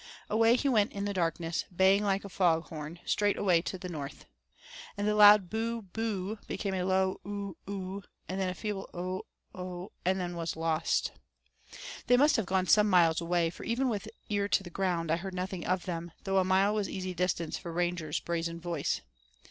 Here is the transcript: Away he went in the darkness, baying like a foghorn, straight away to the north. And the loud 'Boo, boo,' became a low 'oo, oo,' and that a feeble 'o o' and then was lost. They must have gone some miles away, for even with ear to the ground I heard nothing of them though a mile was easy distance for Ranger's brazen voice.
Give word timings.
Away 0.31 0.55
he 0.55 0.67
went 0.67 0.93
in 0.93 1.05
the 1.05 1.13
darkness, 1.13 1.65
baying 1.71 2.03
like 2.03 2.25
a 2.25 2.27
foghorn, 2.29 2.99
straight 3.05 3.37
away 3.37 3.61
to 3.61 3.77
the 3.77 3.87
north. 3.87 4.25
And 4.97 5.07
the 5.07 5.13
loud 5.13 5.47
'Boo, 5.47 5.83
boo,' 5.83 6.39
became 6.47 6.73
a 6.73 6.81
low 6.81 7.21
'oo, 7.23 7.55
oo,' 7.69 8.01
and 8.27 8.41
that 8.41 8.49
a 8.49 8.55
feeble 8.55 8.89
'o 8.95 9.27
o' 9.53 9.91
and 10.03 10.19
then 10.19 10.35
was 10.35 10.55
lost. 10.55 11.11
They 12.07 12.17
must 12.17 12.35
have 12.37 12.47
gone 12.47 12.65
some 12.65 12.89
miles 12.89 13.21
away, 13.21 13.51
for 13.51 13.63
even 13.63 13.89
with 13.89 14.07
ear 14.27 14.47
to 14.47 14.63
the 14.63 14.71
ground 14.71 15.11
I 15.11 15.17
heard 15.17 15.35
nothing 15.35 15.67
of 15.67 15.85
them 15.85 16.13
though 16.23 16.39
a 16.39 16.43
mile 16.43 16.73
was 16.73 16.89
easy 16.89 17.13
distance 17.13 17.59
for 17.59 17.71
Ranger's 17.71 18.19
brazen 18.19 18.59
voice. 18.59 19.01